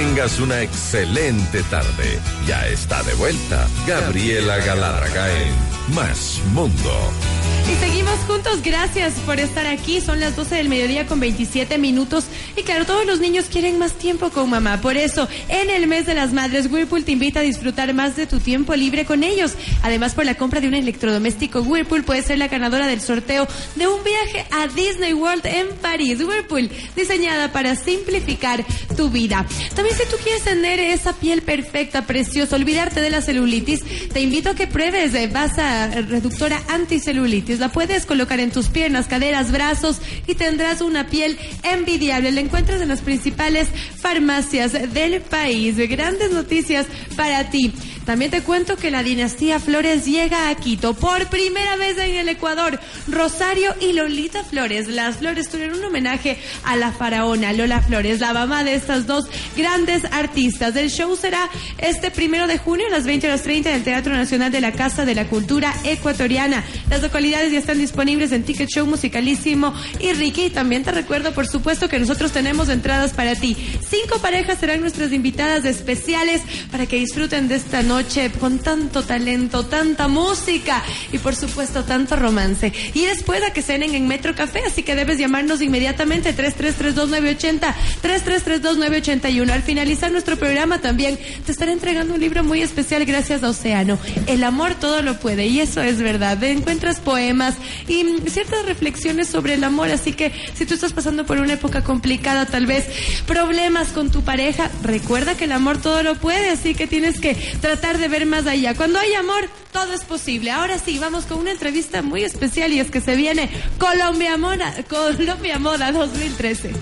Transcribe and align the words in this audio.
tengas 0.00 0.40
una 0.40 0.62
excelente 0.62 1.62
tarde. 1.64 2.18
Ya 2.46 2.66
está 2.68 3.02
de 3.02 3.12
vuelta 3.14 3.68
Gabriela 3.86 4.56
Galarraga 4.56 5.28
en 5.30 5.94
Más 5.94 6.40
Mundo. 6.54 7.39
Y 7.70 7.74
seguimos 7.76 8.18
juntos, 8.26 8.62
gracias 8.64 9.12
por 9.24 9.38
estar 9.38 9.64
aquí. 9.68 10.00
Son 10.00 10.18
las 10.18 10.34
12 10.34 10.56
del 10.56 10.68
mediodía 10.68 11.06
con 11.06 11.20
27 11.20 11.78
minutos. 11.78 12.24
Y 12.56 12.64
claro, 12.64 12.84
todos 12.84 13.06
los 13.06 13.20
niños 13.20 13.44
quieren 13.44 13.78
más 13.78 13.92
tiempo 13.92 14.30
con 14.30 14.50
mamá. 14.50 14.80
Por 14.80 14.96
eso, 14.96 15.28
en 15.48 15.70
el 15.70 15.86
mes 15.86 16.04
de 16.04 16.14
las 16.14 16.32
madres, 16.32 16.66
Whirlpool 16.68 17.04
te 17.04 17.12
invita 17.12 17.38
a 17.38 17.42
disfrutar 17.44 17.94
más 17.94 18.16
de 18.16 18.26
tu 18.26 18.40
tiempo 18.40 18.74
libre 18.74 19.04
con 19.04 19.22
ellos. 19.22 19.52
Además, 19.84 20.14
por 20.14 20.24
la 20.24 20.34
compra 20.34 20.60
de 20.60 20.66
un 20.66 20.74
electrodoméstico 20.74 21.60
Whirlpool, 21.60 22.02
puedes 22.02 22.24
ser 22.24 22.38
la 22.38 22.48
ganadora 22.48 22.88
del 22.88 23.00
sorteo 23.00 23.46
de 23.76 23.86
un 23.86 24.02
viaje 24.02 24.46
a 24.50 24.66
Disney 24.66 25.12
World 25.12 25.46
en 25.46 25.68
París. 25.80 26.18
Whirlpool, 26.20 26.68
diseñada 26.96 27.52
para 27.52 27.76
simplificar 27.76 28.64
tu 28.96 29.10
vida. 29.10 29.46
También 29.76 29.96
si 29.96 30.08
tú 30.08 30.16
quieres 30.24 30.42
tener 30.42 30.80
esa 30.80 31.12
piel 31.12 31.42
perfecta, 31.42 32.04
preciosa, 32.04 32.56
olvidarte 32.56 33.00
de 33.00 33.10
la 33.10 33.20
celulitis, 33.20 33.84
te 34.12 34.20
invito 34.20 34.50
a 34.50 34.54
que 34.56 34.66
pruebes 34.66 35.12
de 35.12 35.28
Basa 35.28 35.86
Reductora 35.86 36.60
Anticelulitis 36.68 37.59
la 37.60 37.70
puedes 37.70 38.06
colocar 38.06 38.40
en 38.40 38.50
tus 38.50 38.68
piernas, 38.68 39.06
caderas, 39.06 39.52
brazos 39.52 40.00
y 40.26 40.34
tendrás 40.34 40.80
una 40.80 41.06
piel 41.06 41.38
envidiable. 41.62 42.32
La 42.32 42.40
encuentras 42.40 42.80
en 42.80 42.88
las 42.88 43.02
principales 43.02 43.68
farmacias 43.96 44.72
del 44.92 45.20
país. 45.20 45.76
Grandes 45.88 46.32
noticias 46.32 46.86
para 47.16 47.50
ti. 47.50 47.72
También 48.04 48.30
te 48.30 48.42
cuento 48.42 48.76
que 48.76 48.90
la 48.90 49.02
dinastía 49.02 49.60
Flores 49.60 50.06
llega 50.06 50.48
a 50.48 50.54
Quito 50.54 50.94
por 50.94 51.28
primera 51.28 51.76
vez 51.76 51.98
en 51.98 52.16
el 52.16 52.28
Ecuador. 52.28 52.80
Rosario 53.06 53.74
y 53.80 53.92
Lolita 53.92 54.42
Flores. 54.42 54.88
Las 54.88 55.16
Flores 55.16 55.48
tuvieron 55.48 55.78
un 55.78 55.84
homenaje 55.84 56.38
a 56.64 56.76
la 56.76 56.92
faraona 56.92 57.52
Lola 57.52 57.82
Flores, 57.82 58.20
la 58.20 58.32
mamá 58.32 58.64
de 58.64 58.74
estas 58.74 59.06
dos 59.06 59.26
grandes 59.56 60.04
artistas. 60.12 60.74
El 60.76 60.90
show 60.90 61.14
será 61.16 61.48
este 61.78 62.10
primero 62.10 62.46
de 62.46 62.58
junio 62.58 62.86
a 62.86 62.90
las 62.90 63.04
20 63.04 63.26
horas 63.28 63.42
30 63.42 63.70
en 63.70 63.76
el 63.76 63.84
Teatro 63.84 64.14
Nacional 64.14 64.50
de 64.50 64.60
la 64.60 64.72
Casa 64.72 65.04
de 65.04 65.14
la 65.14 65.26
Cultura 65.26 65.74
Ecuatoriana. 65.84 66.64
Las 66.88 67.02
localidades 67.02 67.52
ya 67.52 67.58
están 67.58 67.78
disponibles 67.78 68.32
en 68.32 68.44
Ticket 68.44 68.70
Show 68.70 68.86
Musicalísimo 68.86 69.74
y 70.00 70.12
Ricky. 70.14 70.50
También 70.50 70.82
te 70.82 70.92
recuerdo, 70.92 71.32
por 71.32 71.46
supuesto, 71.46 71.88
que 71.88 71.98
nosotros 71.98 72.32
tenemos 72.32 72.68
entradas 72.70 73.12
para 73.12 73.34
ti. 73.34 73.56
Cinco 73.88 74.18
parejas 74.20 74.58
serán 74.58 74.80
nuestras 74.80 75.12
invitadas 75.12 75.64
especiales 75.64 76.42
para 76.70 76.86
que 76.86 76.96
disfruten 76.96 77.46
de 77.48 77.56
esta 77.56 77.82
noche 77.82 77.89
con 78.38 78.60
tanto 78.60 79.02
talento, 79.02 79.66
tanta 79.66 80.06
música 80.06 80.80
y 81.12 81.18
por 81.18 81.34
supuesto 81.34 81.82
tanto 81.82 82.14
romance. 82.14 82.72
Y 82.94 83.04
después 83.04 83.42
a 83.42 83.52
que 83.52 83.62
cenen 83.62 83.96
en 83.96 84.06
Metro 84.06 84.32
Café, 84.36 84.62
así 84.64 84.84
que 84.84 84.94
debes 84.94 85.18
llamarnos 85.18 85.60
inmediatamente 85.60 86.32
3332980, 86.32 87.74
3332981. 88.00 89.50
Al 89.50 89.62
finalizar 89.62 90.12
nuestro 90.12 90.36
programa 90.36 90.80
también 90.80 91.18
te 91.44 91.50
estaré 91.50 91.72
entregando 91.72 92.14
un 92.14 92.20
libro 92.20 92.44
muy 92.44 92.62
especial 92.62 93.04
gracias 93.04 93.42
a 93.42 93.48
Océano. 93.48 93.98
El 94.28 94.44
amor 94.44 94.76
todo 94.76 95.02
lo 95.02 95.18
puede 95.18 95.48
y 95.48 95.58
eso 95.58 95.82
es 95.82 95.98
verdad. 96.00 96.42
Encuentras 96.44 97.00
poemas 97.00 97.56
y 97.88 98.06
ciertas 98.30 98.66
reflexiones 98.66 99.26
sobre 99.26 99.54
el 99.54 99.64
amor, 99.64 99.90
así 99.90 100.12
que 100.12 100.30
si 100.54 100.64
tú 100.64 100.74
estás 100.74 100.92
pasando 100.92 101.26
por 101.26 101.38
una 101.38 101.54
época 101.54 101.82
complicada, 101.82 102.46
tal 102.46 102.66
vez 102.66 102.86
problemas 103.26 103.88
con 103.88 104.12
tu 104.12 104.22
pareja, 104.22 104.70
recuerda 104.84 105.36
que 105.36 105.44
el 105.46 105.52
amor 105.52 105.78
todo 105.82 106.04
lo 106.04 106.14
puede, 106.14 106.50
así 106.50 106.76
que 106.76 106.86
tienes 106.86 107.18
que 107.18 107.34
tratar 107.60 107.79
de 107.80 108.08
ver 108.08 108.26
más 108.26 108.46
allá. 108.46 108.74
Cuando 108.74 108.98
hay 108.98 109.14
amor, 109.14 109.48
todo 109.72 109.92
es 109.92 110.04
posible. 110.04 110.50
Ahora 110.50 110.78
sí, 110.78 110.98
vamos 110.98 111.24
con 111.24 111.38
una 111.38 111.50
entrevista 111.50 112.02
muy 112.02 112.24
especial 112.24 112.72
y 112.72 112.78
es 112.78 112.90
que 112.90 113.00
se 113.00 113.16
viene 113.16 113.50
Colombia 113.78 114.36
Moda, 114.36 114.74
Colombia 114.88 115.58
Moda 115.58 115.90
2013. 115.90 116.72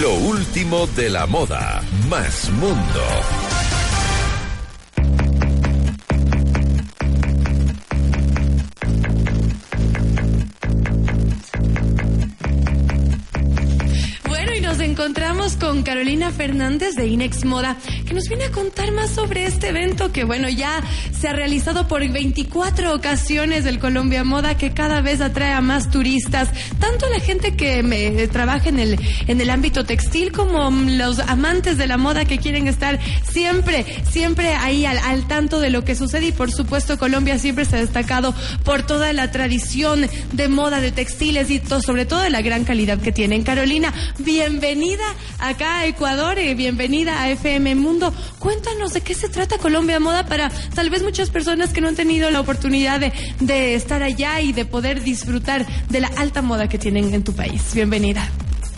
Lo 0.00 0.14
último 0.14 0.86
de 0.88 1.10
la 1.10 1.26
moda, 1.26 1.82
más 2.08 2.50
mundo. 2.50 3.43
Encontramos 14.94 15.56
con 15.56 15.82
Carolina 15.82 16.30
Fernández 16.30 16.94
de 16.94 17.08
Inex 17.08 17.44
Moda, 17.44 17.76
que 18.06 18.14
nos 18.14 18.28
viene 18.28 18.44
a 18.44 18.52
contar 18.52 18.92
más 18.92 19.10
sobre 19.10 19.44
este 19.44 19.70
evento 19.70 20.12
que, 20.12 20.22
bueno, 20.22 20.48
ya 20.48 20.80
se 21.10 21.26
ha 21.26 21.32
realizado 21.32 21.88
por 21.88 22.08
24 22.08 22.94
ocasiones 22.94 23.64
del 23.64 23.80
Colombia 23.80 24.22
Moda, 24.22 24.56
que 24.56 24.72
cada 24.72 25.00
vez 25.00 25.20
atrae 25.20 25.52
a 25.52 25.60
más 25.60 25.90
turistas, 25.90 26.48
tanto 26.78 27.08
la 27.08 27.18
gente 27.18 27.56
que 27.56 27.82
me, 27.82 28.28
trabaja 28.28 28.68
en 28.68 28.78
el, 28.78 28.96
en 29.26 29.40
el 29.40 29.50
ámbito 29.50 29.84
textil 29.84 30.30
como 30.30 30.70
los 30.70 31.18
amantes 31.18 31.76
de 31.76 31.88
la 31.88 31.96
moda 31.96 32.24
que 32.24 32.38
quieren 32.38 32.68
estar 32.68 33.00
siempre, 33.28 33.84
siempre 34.08 34.54
ahí 34.54 34.86
al, 34.86 34.98
al 34.98 35.26
tanto 35.26 35.58
de 35.58 35.70
lo 35.70 35.84
que 35.84 35.96
sucede. 35.96 36.26
Y 36.26 36.32
por 36.32 36.52
supuesto 36.52 37.00
Colombia 37.00 37.40
siempre 37.40 37.64
se 37.64 37.74
ha 37.74 37.80
destacado 37.80 38.32
por 38.62 38.86
toda 38.86 39.12
la 39.12 39.32
tradición 39.32 40.08
de 40.32 40.48
moda 40.48 40.80
de 40.80 40.92
textiles 40.92 41.50
y 41.50 41.60
sobre 41.84 42.06
todo 42.06 42.20
de 42.20 42.30
la 42.30 42.42
gran 42.42 42.62
calidad 42.62 43.00
que 43.00 43.10
tienen. 43.10 43.42
Carolina, 43.42 43.92
bienvenida 44.20 44.83
bienvenida 44.84 45.14
acá 45.38 45.78
a 45.78 45.86
Ecuador, 45.86 46.38
y 46.38 46.52
bienvenida 46.52 47.22
a 47.22 47.30
FM 47.30 47.74
Mundo. 47.76 48.12
Cuéntanos 48.38 48.92
de 48.92 49.00
qué 49.00 49.14
se 49.14 49.30
trata 49.30 49.56
Colombia 49.56 49.98
Moda 49.98 50.26
para 50.26 50.50
tal 50.74 50.90
vez 50.90 51.02
muchas 51.02 51.30
personas 51.30 51.72
que 51.72 51.80
no 51.80 51.88
han 51.88 51.96
tenido 51.96 52.30
la 52.30 52.40
oportunidad 52.40 53.00
de, 53.00 53.12
de 53.40 53.76
estar 53.76 54.02
allá 54.02 54.42
y 54.42 54.52
de 54.52 54.66
poder 54.66 55.02
disfrutar 55.02 55.66
de 55.88 56.00
la 56.00 56.08
alta 56.18 56.42
moda 56.42 56.68
que 56.68 56.78
tienen 56.78 57.14
en 57.14 57.24
tu 57.24 57.32
país. 57.32 57.62
Bienvenida. 57.72 58.28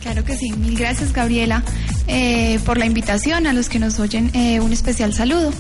Claro 0.01 0.25
que 0.25 0.37
sí, 0.37 0.53
mil 0.53 0.79
gracias 0.79 1.13
Gabriela 1.13 1.65
eh, 2.07 2.61
por 2.65 2.79
la 2.79 2.87
invitación, 2.87 3.49
a 3.49 3.53
los 3.53 3.69
que 3.69 3.81
nos 3.81 3.99
oyen 3.99 4.31
eh, 4.35 4.61
un 4.61 4.73
especial 4.73 5.13
saludo. 5.13 5.53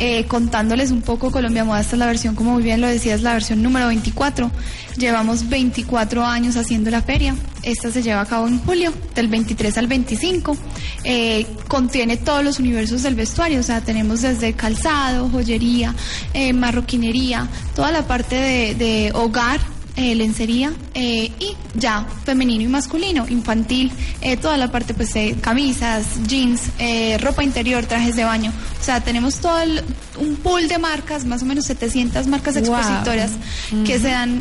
Eh, 0.00 0.26
contándoles 0.26 0.92
un 0.92 1.02
poco, 1.02 1.32
Colombia 1.32 1.64
Moda, 1.64 1.80
esta 1.80 1.96
es 1.96 1.98
la 1.98 2.06
versión, 2.06 2.36
como 2.36 2.52
muy 2.52 2.62
bien 2.62 2.80
lo 2.80 2.86
decías, 2.86 3.22
la 3.22 3.32
versión 3.32 3.62
número 3.62 3.88
24. 3.88 4.48
Llevamos 4.96 5.48
24 5.48 6.24
años 6.24 6.56
haciendo 6.56 6.88
la 6.90 7.02
feria. 7.02 7.34
Esta 7.64 7.90
se 7.90 8.00
lleva 8.02 8.20
a 8.20 8.26
cabo 8.26 8.46
en 8.46 8.60
julio, 8.60 8.92
del 9.16 9.26
23 9.26 9.76
al 9.76 9.88
25. 9.88 10.56
Eh, 11.02 11.46
contiene 11.66 12.16
todos 12.16 12.44
los 12.44 12.60
universos 12.60 13.02
del 13.02 13.16
vestuario, 13.16 13.58
o 13.58 13.64
sea, 13.64 13.80
tenemos 13.80 14.22
desde 14.22 14.52
calzado, 14.52 15.28
joyería, 15.30 15.92
eh, 16.32 16.52
marroquinería, 16.52 17.48
toda 17.74 17.90
la 17.90 18.06
parte 18.06 18.36
de, 18.36 18.74
de 18.76 19.10
hogar, 19.14 19.58
eh, 20.00 20.14
lencería 20.14 20.72
eh, 20.94 21.32
y 21.40 21.56
ya 21.74 22.06
femenino 22.24 22.62
y 22.62 22.68
masculino, 22.68 23.26
infantil, 23.28 23.90
eh, 24.20 24.36
toda 24.36 24.56
la 24.56 24.70
parte 24.70 24.94
pues 24.94 25.12
camisas, 25.40 26.06
jeans, 26.28 26.70
ropa 27.20 27.42
interior, 27.42 27.84
trajes 27.84 28.14
de 28.14 28.22
baño. 28.22 28.52
O 28.80 28.84
sea, 28.84 29.00
tenemos 29.00 29.38
todo 29.40 29.58
un 30.20 30.36
pool 30.36 30.68
de 30.68 30.78
marcas, 30.78 31.24
más 31.24 31.42
o 31.42 31.46
menos 31.46 31.64
700 31.64 32.28
marcas 32.28 32.54
expositoras 32.54 33.32
que 33.84 33.98
se 33.98 34.08
dan 34.08 34.40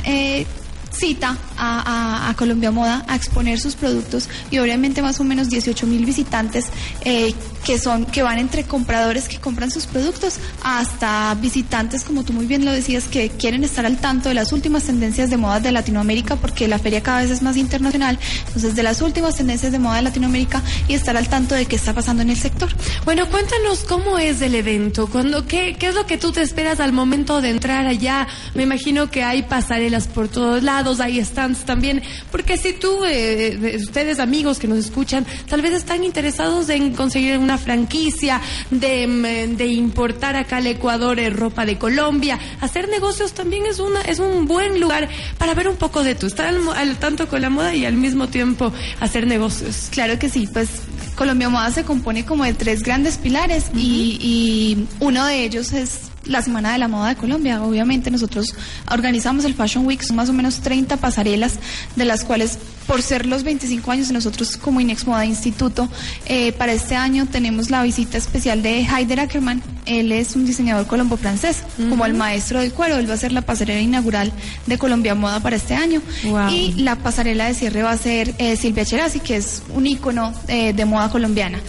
cita 0.91 1.35
a, 1.57 2.33
Colombia 2.37 2.71
Moda 2.71 3.03
a 3.07 3.15
exponer 3.15 3.59
sus 3.59 3.75
productos 3.75 4.29
y 4.51 4.59
obviamente 4.59 5.01
más 5.01 5.19
o 5.19 5.23
menos 5.23 5.49
18 5.49 5.87
mil 5.87 6.05
visitantes 6.05 6.65
eh, 7.03 7.33
que 7.65 7.79
son 7.79 8.05
que 8.05 8.21
van 8.21 8.37
entre 8.37 8.63
compradores 8.63 9.27
que 9.27 9.39
compran 9.39 9.71
sus 9.71 9.87
productos 9.87 10.39
hasta 10.63 11.33
visitantes 11.35 12.03
como 12.03 12.23
tú 12.23 12.33
muy 12.33 12.45
bien 12.45 12.63
lo 12.63 12.71
decías 12.71 13.05
que 13.05 13.29
quieren 13.29 13.63
estar 13.63 13.85
al 13.85 13.97
tanto 13.97 14.29
de 14.29 14.35
las 14.35 14.53
últimas 14.53 14.83
tendencias 14.83 15.29
de 15.29 15.37
moda 15.37 15.59
de 15.59 15.71
Latinoamérica 15.71 16.35
porque 16.35 16.67
la 16.67 16.79
feria 16.79 17.01
cada 17.01 17.21
vez 17.21 17.31
es 17.31 17.41
más 17.41 17.57
internacional. 17.57 18.19
Entonces 18.47 18.75
de 18.75 18.83
las 18.83 19.01
últimas 19.01 19.35
tendencias 19.35 19.71
de 19.71 19.79
moda 19.79 19.97
de 19.97 20.03
Latinoamérica 20.03 20.61
y 20.87 20.93
estar 20.93 21.17
al 21.17 21.27
tanto 21.27 21.55
de 21.55 21.65
qué 21.65 21.75
está 21.75 21.93
pasando 21.93 22.21
en 22.21 22.29
el 22.29 22.37
sector. 22.37 22.69
Bueno 23.05 23.27
cuéntanos 23.29 23.83
cómo 23.83 24.17
es 24.17 24.41
el 24.41 24.55
evento. 24.55 25.07
Cuando 25.07 25.45
qué, 25.45 25.75
qué 25.77 25.87
es 25.87 25.95
lo 25.95 26.05
que 26.05 26.17
tú 26.17 26.31
te 26.31 26.41
esperas 26.41 26.79
al 26.79 26.93
momento 26.93 27.41
de 27.41 27.49
entrar 27.49 27.87
allá 27.87 28.27
me 28.53 28.63
imagino 28.63 29.09
que 29.09 29.23
hay 29.23 29.43
pasarelas 29.43 30.07
por 30.07 30.27
todos 30.27 30.63
lados 30.63 30.99
hay 30.99 31.19
también, 31.55 32.01
porque 32.31 32.57
si 32.57 32.73
tú, 32.73 33.03
eh, 33.05 33.77
ustedes 33.79 34.19
amigos 34.19 34.59
que 34.59 34.67
nos 34.67 34.79
escuchan, 34.79 35.25
tal 35.49 35.61
vez 35.61 35.73
están 35.73 36.03
interesados 36.03 36.69
en 36.69 36.93
conseguir 36.93 37.37
una 37.37 37.57
franquicia, 37.57 38.41
de, 38.71 39.07
mm, 39.07 39.57
de 39.57 39.67
importar 39.67 40.35
acá 40.35 40.57
al 40.57 40.67
Ecuador 40.67 41.19
eh, 41.19 41.29
ropa 41.29 41.65
de 41.65 41.77
Colombia, 41.77 42.39
hacer 42.61 42.89
negocios 42.89 43.33
también 43.33 43.65
es, 43.65 43.79
una, 43.79 44.01
es 44.01 44.19
un 44.19 44.45
buen 44.45 44.79
lugar 44.79 45.09
para 45.37 45.53
ver 45.53 45.67
un 45.67 45.75
poco 45.75 46.03
de 46.03 46.15
tu, 46.15 46.27
estar 46.27 46.53
al, 46.75 46.97
tanto 46.97 47.27
con 47.27 47.41
la 47.41 47.49
moda 47.49 47.75
y 47.75 47.85
al 47.85 47.93
mismo 47.93 48.27
tiempo 48.27 48.71
hacer 48.99 49.27
negocios. 49.27 49.89
Claro 49.91 50.19
que 50.19 50.29
sí, 50.29 50.47
pues 50.51 50.69
Colombia 51.15 51.49
Moda 51.49 51.71
se 51.71 51.83
compone 51.83 52.25
como 52.25 52.43
de 52.43 52.53
tres 52.53 52.83
grandes 52.83 53.17
pilares 53.17 53.65
y, 53.73 54.17
y, 54.21 54.87
uno 54.99 55.25
de 55.25 55.43
ellos 55.43 55.73
es 55.73 56.06
la 56.27 56.41
Semana 56.41 56.71
de 56.71 56.77
la 56.77 56.87
Moda 56.87 57.09
de 57.09 57.15
Colombia. 57.15 57.63
Obviamente 57.63 58.11
nosotros 58.11 58.55
organizamos 58.91 59.45
el 59.45 59.53
Fashion 59.53 59.85
Week, 59.85 60.01
son 60.01 60.15
más 60.15 60.29
o 60.29 60.33
menos 60.33 60.59
30 60.61 60.97
pasarelas, 60.97 61.59
de 61.95 62.05
las 62.05 62.23
cuales 62.23 62.57
por 62.87 63.01
ser 63.01 63.25
los 63.25 63.43
25 63.43 63.91
años 63.91 64.07
de 64.07 64.13
nosotros 64.13 64.55
como 64.57 64.79
Inex 64.79 65.05
Moda 65.05 65.25
Instituto, 65.25 65.89
eh, 66.25 66.53
para 66.53 66.71
este 66.71 66.95
año 66.95 67.25
tenemos 67.25 67.69
la 67.69 67.83
visita 67.83 68.17
especial 68.17 68.63
de 68.63 68.87
Haider 68.87 69.19
Ackerman. 69.19 69.61
Él 69.85 70.11
es 70.11 70.35
un 70.35 70.45
diseñador 70.45 70.87
colombo-francés, 70.87 71.63
como 71.89 72.05
el 72.05 72.13
maestro 72.13 72.61
del 72.61 72.73
cuero. 72.73 72.97
Él 72.97 73.09
va 73.09 73.13
a 73.13 73.17
ser 73.17 73.31
la 73.33 73.41
pasarela 73.41 73.81
inaugural 73.81 74.31
de 74.65 74.77
Colombia 74.77 75.15
Moda 75.15 75.39
para 75.41 75.57
este 75.57 75.75
año. 75.75 76.01
Y 76.49 76.73
la 76.77 76.95
pasarela 76.95 77.45
de 77.45 77.53
cierre 77.53 77.83
va 77.83 77.91
a 77.91 77.97
ser 77.97 78.33
eh, 78.37 78.55
Silvia 78.55 78.85
Cherasi, 78.85 79.19
que 79.19 79.37
es 79.37 79.63
un 79.73 79.85
ícono 79.85 80.33
eh, 80.47 80.73
de 80.73 80.85
moda 80.85 81.09
colombiana. 81.09 81.59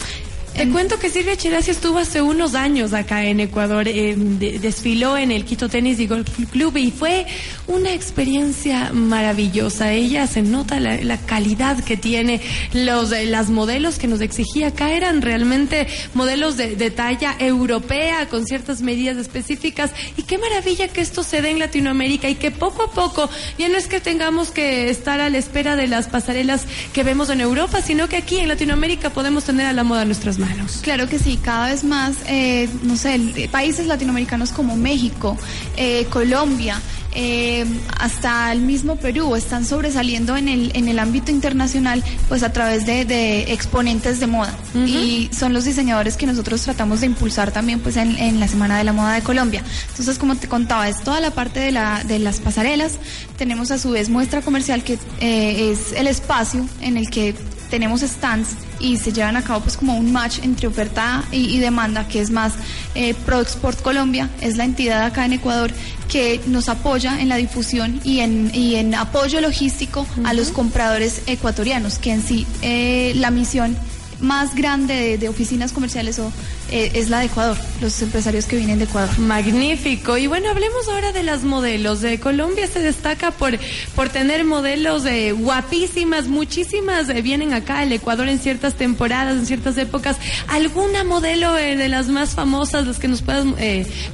Te 0.53 0.67
cuento 0.67 0.99
que 0.99 1.09
Silvia 1.09 1.37
Cherasi 1.37 1.71
estuvo 1.71 1.99
hace 1.99 2.21
unos 2.21 2.53
años 2.53 2.93
acá 2.93 3.23
en 3.23 3.39
Ecuador, 3.39 3.87
eh, 3.87 4.15
desfiló 4.17 5.17
en 5.17 5.31
el 5.31 5.45
Quito 5.45 5.69
Tenis 5.69 5.99
y 6.01 6.07
Golf 6.07 6.29
Club 6.51 6.75
y 6.75 6.91
fue 6.91 7.25
una 7.67 7.93
experiencia 7.93 8.91
maravillosa. 8.91 9.93
Ella 9.93 10.27
se 10.27 10.41
nota 10.41 10.79
la, 10.79 11.17
calidad 11.17 11.81
que 11.83 11.95
tiene, 11.95 12.41
los 12.73 13.11
eh, 13.11 13.25
las 13.25 13.49
modelos 13.49 13.97
que 13.99 14.07
nos 14.07 14.19
exigía 14.19 14.67
acá 14.67 14.91
eran 14.91 15.21
realmente 15.21 15.87
modelos 16.13 16.57
de, 16.57 16.75
de 16.75 16.91
talla 16.91 17.35
europea 17.39 18.27
con 18.27 18.45
ciertas 18.45 18.81
medidas 18.81 19.15
específicas 19.17 19.91
y 20.17 20.23
qué 20.23 20.37
maravilla 20.37 20.89
que 20.89 21.01
esto 21.01 21.23
se 21.23 21.41
dé 21.41 21.51
en 21.51 21.59
Latinoamérica 21.59 22.29
y 22.29 22.35
que 22.35 22.51
poco 22.51 22.83
a 22.83 22.91
poco 22.91 23.29
ya 23.57 23.69
no 23.69 23.77
es 23.77 23.87
que 23.87 24.01
tengamos 24.01 24.51
que 24.51 24.89
estar 24.89 25.21
a 25.21 25.29
la 25.29 25.37
espera 25.37 25.75
de 25.75 25.87
las 25.87 26.07
pasarelas 26.07 26.65
que 26.91 27.03
vemos 27.03 27.29
en 27.29 27.39
Europa, 27.39 27.81
sino 27.81 28.09
que 28.09 28.17
aquí 28.17 28.37
en 28.37 28.47
Latinoamérica 28.47 29.11
podemos 29.11 29.45
tener 29.45 29.65
a 29.65 29.73
la 29.73 29.83
moda 29.83 30.05
nuestras 30.05 30.38
manos. 30.39 30.79
Claro 30.81 31.07
que 31.07 31.19
sí, 31.19 31.37
cada 31.37 31.69
vez 31.69 31.83
más, 31.83 32.15
eh, 32.27 32.69
no 32.83 32.95
sé, 32.95 33.49
países 33.51 33.85
latinoamericanos 33.85 34.51
como 34.51 34.75
México, 34.75 35.37
eh, 35.77 36.05
Colombia, 36.09 36.81
eh, 37.11 37.65
hasta 37.97 38.51
el 38.51 38.61
mismo 38.61 38.95
Perú 38.97 39.35
están 39.35 39.65
sobresaliendo 39.65 40.37
en 40.37 40.47
el, 40.47 40.71
en 40.75 40.87
el 40.87 40.99
ámbito 40.99 41.31
internacional 41.31 42.03
pues 42.27 42.43
a 42.43 42.53
través 42.53 42.85
de, 42.85 43.51
exponentes 43.51 44.19
de 44.19 44.27
moda 44.27 44.55
y 44.75 45.27
son 45.33 45.51
los 45.51 45.65
diseñadores 45.65 46.17
que 46.17 46.27
nosotros 46.27 46.61
tratamos 46.61 47.01
de 47.01 47.07
impulsar 47.07 47.51
también 47.51 47.79
pues 47.79 47.97
en, 47.97 48.15
en, 48.19 48.39
la 48.39 48.47
Semana 48.47 48.77
de 48.77 48.83
la 48.83 48.93
Moda 48.93 49.15
de 49.15 49.21
Colombia. 49.21 49.63
Entonces 49.89 50.19
como 50.19 50.35
te 50.35 50.47
contaba 50.47 50.87
es 50.87 51.01
toda 51.03 51.19
la 51.19 51.31
parte 51.31 51.59
de, 51.59 51.71
la, 51.71 52.03
de 52.03 52.19
las 52.19 52.39
pasarelas, 52.39 52.99
tenemos 53.37 53.71
a 53.71 53.79
su 53.79 53.89
vez 53.89 54.09
muestra 54.09 54.43
comercial 54.43 54.83
que 54.83 54.99
es 55.19 55.93
el 55.93 56.05
espacio 56.05 56.65
en 56.79 56.95
el 56.95 57.09
que 57.09 57.33
tenemos 57.69 58.01
stands 58.01 58.49
y 58.79 58.97
se 58.97 59.11
llevan 59.11 59.37
a 59.37 59.43
cabo 59.43 59.61
pues 59.61 59.77
como 59.77 59.97
un 59.97 60.11
match 60.11 60.39
entre 60.43 60.67
oferta 60.67 61.23
y, 61.31 61.59
demanda, 61.59 62.07
que 62.07 62.19
es 62.19 62.31
más 62.31 62.53
eh, 62.95 63.13
Pro 63.25 63.41
Export 63.41 63.81
Colombia, 63.81 64.29
es 64.41 64.57
la 64.57 64.65
entidad 64.65 65.03
acá 65.03 65.25
en 65.25 65.33
Ecuador 65.33 65.71
que 66.07 66.41
nos 66.47 66.69
apoya 66.69 67.21
en 67.21 67.29
la 67.29 67.35
difusión 67.35 68.01
y 68.03 68.19
en, 68.19 68.51
y 68.53 68.75
en 68.75 68.95
apoyo 68.95 69.41
logístico 69.41 70.07
a 70.23 70.33
los 70.33 70.49
compradores 70.49 71.21
ecuatorianos, 71.27 71.99
que 71.99 72.11
en 72.11 72.23
sí 72.23 72.47
eh, 72.61 73.13
la 73.15 73.29
misión 73.31 73.77
más 74.21 74.55
grande 74.55 75.17
de, 75.17 75.29
oficinas 75.29 75.71
comerciales 75.71 76.19
o, 76.19 76.31
eh, 76.71 76.91
es 76.95 77.09
la 77.09 77.19
de 77.19 77.25
Ecuador, 77.25 77.57
los 77.81 78.01
empresarios 78.01 78.45
que 78.45 78.57
vienen 78.57 78.79
de 78.79 78.85
Ecuador. 78.85 79.17
Magnífico. 79.19 80.17
Y 80.17 80.27
bueno, 80.27 80.49
hablemos 80.49 80.87
ahora 80.87 81.11
de 81.11 81.23
las 81.23 81.43
modelos. 81.43 82.01
De 82.01 82.19
Colombia 82.19 82.67
se 82.67 82.79
destaca 82.79 83.31
por, 83.31 83.57
por 83.95 84.09
tener 84.09 84.45
modelos 84.45 85.05
eh, 85.05 85.31
guapísimas, 85.31 86.27
muchísimas 86.27 87.09
eh, 87.09 87.21
vienen 87.21 87.53
acá 87.53 87.79
al 87.79 87.91
Ecuador 87.91 88.27
en 88.27 88.39
ciertas 88.39 88.75
temporadas, 88.75 89.37
en 89.37 89.45
ciertas 89.45 89.77
épocas. 89.77 90.17
¿Alguna 90.47 91.03
modelo 91.03 91.53
de 91.53 91.89
las 91.89 92.07
más 92.07 92.31
famosas, 92.31 92.87
las 92.87 92.99
que 92.99 93.07
nos 93.07 93.21
puedas 93.21 93.45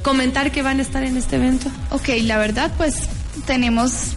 comentar 0.02 0.52
que 0.52 0.62
van 0.62 0.78
a 0.78 0.82
estar 0.82 1.02
en 1.02 1.16
este 1.16 1.36
evento? 1.36 1.70
Ok, 1.90 2.08
la 2.22 2.38
verdad, 2.38 2.70
pues 2.76 3.08
tenemos 3.46 4.16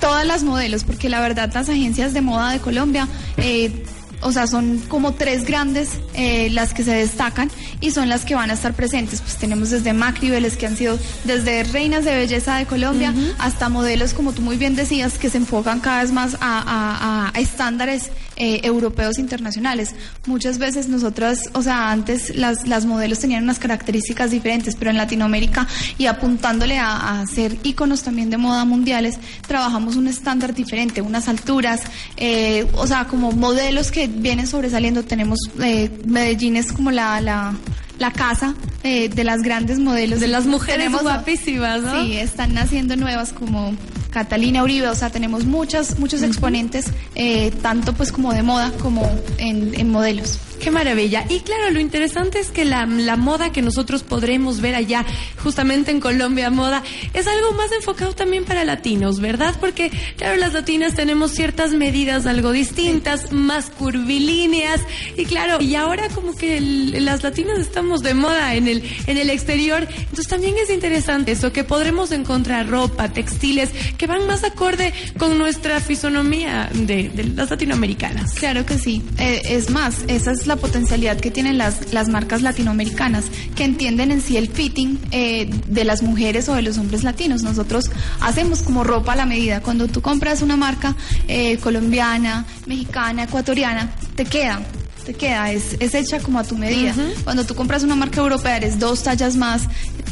todas 0.00 0.26
las 0.26 0.42
modelos, 0.42 0.84
porque 0.84 1.08
la 1.08 1.20
verdad 1.20 1.50
las 1.54 1.68
agencias 1.68 2.12
de 2.12 2.20
moda 2.20 2.50
de 2.50 2.58
Colombia 2.58 3.08
eh, 3.36 3.84
o 4.26 4.32
sea, 4.32 4.48
son 4.48 4.78
como 4.88 5.14
tres 5.14 5.44
grandes 5.44 6.00
eh, 6.14 6.50
las 6.50 6.74
que 6.74 6.82
se 6.82 6.90
destacan 6.90 7.48
y 7.80 7.92
son 7.92 8.08
las 8.08 8.24
que 8.24 8.34
van 8.34 8.50
a 8.50 8.54
estar 8.54 8.74
presentes. 8.74 9.20
Pues 9.20 9.36
tenemos 9.36 9.70
desde 9.70 9.92
Macri 9.92 10.30
que 10.58 10.66
han 10.66 10.76
sido 10.76 10.98
desde 11.22 11.62
reinas 11.62 12.04
de 12.04 12.16
belleza 12.16 12.56
de 12.56 12.66
Colombia 12.66 13.14
hasta 13.38 13.68
modelos, 13.68 14.14
como 14.14 14.32
tú 14.32 14.42
muy 14.42 14.56
bien 14.56 14.74
decías, 14.74 15.16
que 15.16 15.30
se 15.30 15.38
enfocan 15.38 15.78
cada 15.78 16.02
vez 16.02 16.10
más 16.10 16.36
a, 16.40 17.32
estándares 17.36 18.10
eh, 18.36 18.60
europeos 18.64 19.18
internacionales. 19.18 19.94
Muchas 20.26 20.58
veces 20.58 20.88
nosotras, 20.88 21.50
o 21.52 21.62
sea, 21.62 21.90
antes 21.90 22.36
las, 22.36 22.66
las 22.66 22.84
modelos 22.84 23.18
tenían 23.18 23.44
unas 23.44 23.58
características 23.58 24.30
diferentes, 24.30 24.76
pero 24.76 24.90
en 24.90 24.96
Latinoamérica 24.96 25.66
y 25.98 26.06
apuntándole 26.06 26.78
a, 26.78 27.20
a 27.20 27.26
ser 27.26 27.56
íconos 27.62 28.02
también 28.02 28.30
de 28.30 28.36
moda 28.36 28.64
mundiales, 28.64 29.18
trabajamos 29.46 29.96
un 29.96 30.08
estándar 30.08 30.54
diferente, 30.54 31.02
unas 31.02 31.28
alturas, 31.28 31.80
eh, 32.16 32.66
o 32.74 32.86
sea, 32.86 33.06
como 33.06 33.32
modelos 33.32 33.90
que 33.90 34.06
vienen 34.06 34.46
sobresaliendo. 34.46 35.02
Tenemos 35.02 35.38
eh, 35.62 35.90
Medellín 36.06 36.56
es 36.56 36.72
como 36.72 36.90
la, 36.90 37.20
la, 37.20 37.54
la 37.98 38.10
casa 38.10 38.54
eh, 38.82 39.08
de 39.08 39.24
las 39.24 39.42
grandes 39.42 39.78
modelos. 39.78 40.20
De 40.20 40.28
las 40.28 40.46
mujeres 40.46 40.92
guapísimas, 40.92 41.82
¿no? 41.82 42.04
Sí, 42.04 42.16
están 42.16 42.54
naciendo 42.54 42.96
nuevas 42.96 43.32
como 43.32 43.74
Catalina 44.16 44.62
Uribe, 44.62 44.88
o 44.88 44.94
sea, 44.94 45.10
tenemos 45.10 45.44
muchas, 45.44 45.98
muchos 45.98 46.22
exponentes, 46.22 46.86
eh, 47.14 47.50
tanto 47.60 47.92
pues 47.92 48.10
como 48.10 48.32
de 48.32 48.42
moda 48.42 48.72
como 48.80 49.06
en, 49.36 49.78
en 49.78 49.90
modelos. 49.90 50.38
Qué 50.60 50.70
maravilla. 50.70 51.24
Y 51.28 51.40
claro, 51.40 51.70
lo 51.70 51.80
interesante 51.80 52.40
es 52.40 52.50
que 52.50 52.64
la, 52.64 52.86
la, 52.86 53.16
moda 53.16 53.52
que 53.52 53.62
nosotros 53.62 54.02
podremos 54.02 54.60
ver 54.60 54.74
allá, 54.74 55.04
justamente 55.42 55.90
en 55.90 56.00
Colombia 56.00 56.50
Moda, 56.50 56.82
es 57.14 57.26
algo 57.26 57.52
más 57.52 57.72
enfocado 57.72 58.14
también 58.14 58.44
para 58.44 58.64
latinos, 58.64 59.20
¿verdad? 59.20 59.54
Porque, 59.60 59.90
claro, 60.16 60.36
las 60.36 60.52
latinas 60.52 60.94
tenemos 60.94 61.32
ciertas 61.32 61.72
medidas 61.72 62.26
algo 62.26 62.52
distintas, 62.52 63.32
más 63.32 63.70
curvilíneas, 63.70 64.80
y 65.16 65.24
claro, 65.24 65.62
y 65.62 65.74
ahora 65.74 66.08
como 66.08 66.34
que 66.34 66.60
las 66.60 67.22
latinas 67.22 67.58
estamos 67.58 68.00
de 68.00 68.14
moda 68.14 68.54
en 68.54 68.68
el, 68.68 68.82
en 69.06 69.18
el 69.18 69.30
exterior, 69.30 69.86
entonces 69.88 70.28
también 70.28 70.54
es 70.62 70.70
interesante 70.70 71.32
eso, 71.32 71.52
que 71.52 71.64
podremos 71.64 72.12
encontrar 72.12 72.68
ropa, 72.68 73.12
textiles, 73.12 73.70
que 73.96 74.06
van 74.06 74.26
más 74.26 74.44
acorde 74.44 74.92
con 75.18 75.38
nuestra 75.38 75.80
fisonomía 75.80 76.70
de, 76.72 77.10
las 77.34 77.50
latinoamericanas. 77.50 78.34
Claro 78.34 78.64
que 78.64 78.78
sí. 78.78 79.02
Eh, 79.18 79.42
es 79.50 79.70
más, 79.70 80.04
esas 80.08 80.45
la 80.46 80.56
potencialidad 80.56 81.18
que 81.18 81.30
tienen 81.30 81.58
las, 81.58 81.92
las 81.92 82.08
marcas 82.08 82.42
latinoamericanas, 82.42 83.24
que 83.54 83.64
entienden 83.64 84.10
en 84.10 84.20
sí 84.20 84.36
el 84.36 84.48
fitting 84.48 84.98
eh, 85.10 85.50
de 85.66 85.84
las 85.84 86.02
mujeres 86.02 86.48
o 86.48 86.54
de 86.54 86.62
los 86.62 86.78
hombres 86.78 87.04
latinos. 87.04 87.42
Nosotros 87.42 87.90
hacemos 88.20 88.62
como 88.62 88.84
ropa 88.84 89.12
a 89.12 89.16
la 89.16 89.26
medida. 89.26 89.60
Cuando 89.60 89.88
tú 89.88 90.02
compras 90.02 90.42
una 90.42 90.56
marca 90.56 90.96
eh, 91.28 91.58
colombiana, 91.58 92.46
mexicana, 92.66 93.24
ecuatoriana, 93.24 93.94
te 94.14 94.24
queda 94.24 94.60
te 95.06 95.14
queda, 95.14 95.52
es, 95.52 95.76
es 95.78 95.94
hecha 95.94 96.18
como 96.18 96.40
a 96.40 96.44
tu 96.44 96.56
medida. 96.56 96.92
Cuando 97.22 97.46
tú 97.46 97.54
compras 97.54 97.84
una 97.84 97.94
marca 97.94 98.20
europea, 98.20 98.56
eres 98.56 98.80
dos 98.80 99.04
tallas 99.04 99.36
más, 99.36 99.62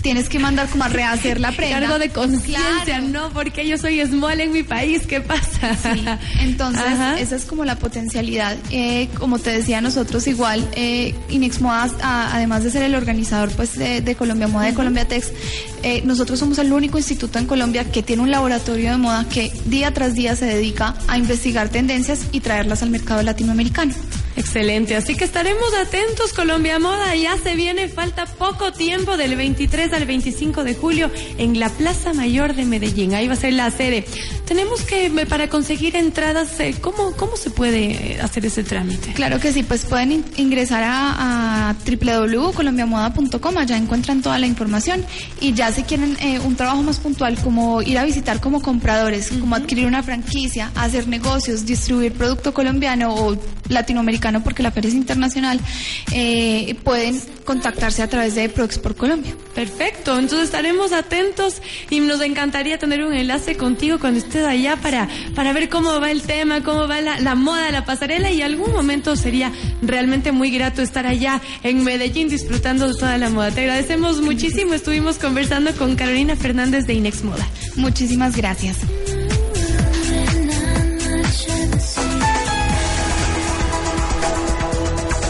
tienes 0.05 0.29
que 0.29 0.39
mandar 0.39 0.69
como 0.69 0.85
a 0.85 0.89
rehacer 0.89 1.41
la 1.41 1.51
prenda. 1.57 1.81
Cargo 1.81 1.99
de 1.99 2.11
conciencia, 2.11 3.01
no, 3.01 3.31
porque 3.31 3.67
yo 3.67 3.79
soy 3.79 4.01
small 4.07 4.39
en 4.39 4.53
mi 4.53 4.63
país, 4.63 5.07
¿qué 5.07 5.21
pasa? 5.21 5.75
Sí. 5.83 6.05
Entonces, 6.41 6.85
esa 7.19 7.35
es 7.35 7.45
como 7.47 7.65
la 7.65 7.77
potencialidad. 7.77 8.57
Eh, 8.71 9.09
como 9.19 9.39
te 9.39 9.51
decía, 9.51 9.81
nosotros 9.81 10.27
igual, 10.27 10.69
eh, 10.77 11.15
Inex 11.31 11.61
Moda, 11.63 11.91
además 12.33 12.63
de 12.65 12.71
ser 12.71 12.83
el 12.83 12.95
organizador 12.95 13.51
pues 13.53 13.77
de, 13.77 14.15
Colombia 14.15 14.47
Moda, 14.47 14.67
de 14.67 14.75
Colombia 14.75 15.09
Tex, 15.09 15.33
eh, 15.83 16.03
nosotros 16.05 16.39
somos 16.39 16.59
el 16.59 16.71
único 16.73 16.99
instituto 16.99 17.39
en 17.39 17.47
Colombia 17.47 17.91
que 17.91 18.03
tiene 18.03 18.23
un 18.23 18.31
laboratorio 18.31 18.91
de 18.91 18.97
moda 18.99 19.27
que 19.29 19.51
día 19.65 19.93
tras 19.95 20.15
día 20.15 20.37
se 20.37 20.45
dedica 20.45 20.95
a 21.09 21.17
investigar 21.17 21.71
tendencias 21.71 22.27
y 22.31 22.41
traerlas 22.41 22.83
al 22.83 22.91
mercado 22.91 23.23
latinoamericano. 23.23 23.95
Excelente, 24.37 24.97
así 24.97 25.15
que 25.15 25.25
estaremos 25.25 25.73
atentos 25.75 26.33
Colombia 26.33 26.79
Moda, 26.79 27.15
ya 27.15 27.39
se 27.39 27.55
viene, 27.55 27.89
falta 27.89 28.27
poco 28.27 28.73
tiempo 28.73 29.17
del 29.17 29.37
23 29.37 29.93
al 29.93 30.07
25 30.07 30.65
de 30.65 30.75
julio 30.75 31.11
en 31.39 31.61
la 31.61 31.69
Plaza 31.69 32.13
Mayor 32.15 32.55
de 32.55 32.65
Medellín, 32.65 33.15
ahí 33.15 33.29
va 33.29 33.35
a 33.35 33.37
ser 33.37 33.53
la 33.53 33.71
sede. 33.71 34.05
Tenemos 34.45 34.83
que, 34.83 35.11
para 35.29 35.49
conseguir 35.49 35.97
entradas, 35.97 36.59
eh, 36.61 36.75
¿cómo, 36.81 37.13
cómo 37.17 37.37
se 37.37 37.51
puede 37.51 38.19
hacer 38.21 38.45
ese 38.45 38.65
trámite? 38.65 39.13
Claro 39.13 39.39
que 39.39 39.53
sí, 39.53 39.63
pues 39.63 39.87
pueden 39.87 40.25
ingresar 40.37 40.83
a, 40.83 41.71
a 41.71 41.77
www.colombiamoda.com, 41.87 43.57
allá 43.57 43.77
encuentran 43.77 44.21
toda 44.21 44.39
la 44.39 44.47
información 44.47 45.05
y 45.41 45.55
ya 45.55 45.71
si 45.73 45.85
quieren 45.85 46.17
eh, 46.21 46.41
un 46.41 46.57
trabajo 46.57 46.83
más 46.83 46.99
puntual 46.99 47.39
como 47.39 47.83
ir 47.83 47.99
a 47.99 48.05
visitar 48.05 48.41
como 48.41 48.61
compradores, 48.61 49.29
como 49.29 49.55
adquirir 49.55 49.87
una 49.87 50.03
franquicia, 50.03 50.73
hacer 50.75 51.07
negocios, 51.07 51.65
distribuir 51.65 52.13
producto 52.13 52.53
colombiano 52.53 53.15
o 53.15 53.37
latinoamericano, 53.69 54.24
porque 54.43 54.63
la 54.63 54.71
feria 54.71 54.89
es 54.89 54.95
internacional, 54.95 55.61
eh, 56.13 56.75
pueden 56.83 57.21
contactarse 57.45 58.03
a 58.03 58.09
través 58.09 58.35
de 58.35 58.49
ProExport 58.49 58.97
Colombia. 58.97 59.35
Perfecto, 59.55 60.19
entonces 60.19 60.47
estaremos 60.47 60.93
atentos 60.93 61.61
y 61.91 62.01
nos 62.01 62.21
encantaría 62.23 62.79
tener 62.79 63.05
un 63.05 63.13
enlace 63.13 63.57
contigo 63.57 63.99
cuando 63.99 64.19
estés 64.19 64.45
allá 64.45 64.77
para, 64.77 65.09
para 65.35 65.53
ver 65.53 65.69
cómo 65.69 66.01
va 66.01 66.11
el 66.11 66.23
tema, 66.23 66.63
cómo 66.63 66.89
va 66.89 67.01
la, 67.01 67.21
la 67.21 67.35
moda, 67.35 67.71
la 67.71 67.85
pasarela 67.85 68.31
y 68.31 68.43
algún 68.43 68.73
momento 68.73 69.15
sería 69.17 69.53
realmente 69.83 70.33
muy 70.33 70.51
grato 70.51 70.83
estar 70.83 71.07
allá 71.07 71.41
en 71.63 71.85
Medellín 71.85 72.29
disfrutando 72.29 72.89
de 72.89 72.95
toda 72.95 73.19
la 73.19 73.29
moda. 73.29 73.51
Te 73.51 73.61
agradecemos 73.61 74.21
muchísimo, 74.23 74.75
estuvimos 74.75 75.19
conversando 75.19 75.73
con 75.73 75.97
Carolina 75.97 76.37
Fernández 76.37 76.87
de 76.87 76.95
Inex 76.95 77.25
Moda. 77.25 77.47
Muchísimas 77.77 78.37
gracias. 78.37 78.79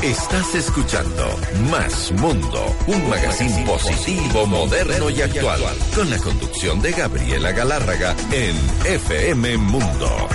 Estás 0.04 0.54
escuchando 0.54 1.34
Más 1.70 2.12
Mundo, 2.12 2.76
un 2.88 3.08
magazine 3.08 3.64
positivo, 3.64 4.44
moderno 4.44 5.08
y 5.08 5.22
actual, 5.22 5.62
con 5.94 6.10
la 6.10 6.18
conducción 6.18 6.82
de 6.82 6.92
Gabriela 6.92 7.52
Galárraga 7.52 8.14
en 8.30 8.54
FM 8.84 9.56
Mundo. 9.56 10.28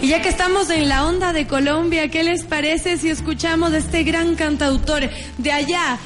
Y 0.00 0.06
ya 0.06 0.22
que 0.22 0.28
estamos 0.28 0.70
en 0.70 0.88
la 0.88 1.04
onda 1.04 1.32
de 1.32 1.48
Colombia, 1.48 2.08
¿qué 2.10 2.22
les 2.22 2.44
parece 2.44 2.96
si 2.96 3.08
escuchamos 3.08 3.72
de 3.72 3.78
este 3.78 4.04
gran 4.04 4.36
cantautor 4.36 5.10
de 5.38 5.50
allá? 5.50 5.98